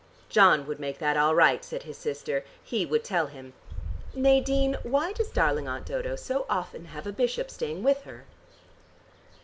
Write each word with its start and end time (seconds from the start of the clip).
"John 0.29 0.65
would 0.65 0.79
make 0.79 0.97
that 0.97 1.15
all 1.15 1.35
right," 1.35 1.63
said 1.63 1.83
his 1.83 1.95
sister. 1.95 2.43
"He 2.63 2.87
would 2.87 3.03
tell 3.03 3.27
him. 3.27 3.53
Nadine, 4.15 4.77
why 4.81 5.13
does 5.13 5.29
darling 5.29 5.67
Aunt 5.67 5.85
Dodo 5.85 6.15
so 6.15 6.47
often 6.49 6.85
have 6.85 7.05
a 7.05 7.11
bishop 7.13 7.51
staying 7.51 7.83
with 7.83 8.01
her?" 8.05 8.25